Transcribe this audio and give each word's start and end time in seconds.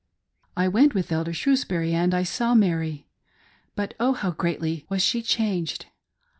"I 0.57 0.67
went 0.67 0.95
with 0.95 1.11
Elder 1.11 1.31
Shrewsbury 1.31 1.93
and 1.93 2.15
I 2.15 2.23
saw 2.23 2.55
Mary. 2.55 3.05
But 3.75 3.93
oh, 3.99 4.13
how 4.13 4.31
greatly 4.31 4.83
was 4.89 5.03
she 5.03 5.21
changed 5.21 5.85